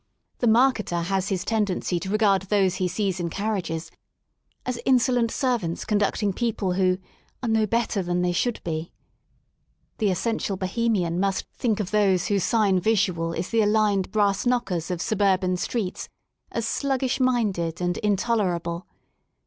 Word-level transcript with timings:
The 0.39 0.47
marketer 0.47 1.03
has 1.03 1.05
i8 1.05 1.05
m 1.05 1.05
4 1.05 1.05
FROM 1.05 1.15
A 1.15 1.19
DISTANCE 1.19 1.43
tendency 1.45 1.99
to 1.99 2.09
regard 2.09 2.41
those 2.41 2.75
he 2.77 2.87
sees 2.87 3.19
in 3.19 3.29
carriages 3.29 3.91
as 4.65 4.79
insol 4.83 5.19
ent 5.19 5.29
servants 5.29 5.85
conducting 5.85 6.33
people 6.33 6.73
who 6.73 6.97
*'are 7.43 7.49
no 7.49 7.67
better 7.67 8.01
than 8.01 8.23
they 8.23 8.31
should 8.31 8.59
be." 8.63 8.91
The 9.99 10.09
essential 10.09 10.57
Bohemian 10.57 11.19
must 11.19 11.45
think 11.53 11.79
of 11.79 11.91
those 11.91 12.29
whose 12.29 12.43
sign 12.43 12.79
visual 12.79 13.31
is 13.31 13.51
the 13.51 13.61
aligned 13.61 14.09
brass 14.11 14.47
knockers 14.47 14.89
of 14.89 15.03
suburban 15.03 15.55
streets, 15.57 16.09
as 16.51 16.67
sluggish 16.67 17.19
minded 17.19 17.79
and 17.79 17.97
intolerable. 17.97 18.87